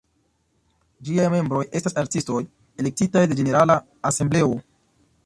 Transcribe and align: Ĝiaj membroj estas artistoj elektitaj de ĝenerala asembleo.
Ĝiaj 1.09 1.27
membroj 1.33 1.61
estas 1.79 1.95
artistoj 2.03 2.39
elektitaj 2.85 3.25
de 3.33 3.39
ĝenerala 3.41 3.77
asembleo. 4.13 4.51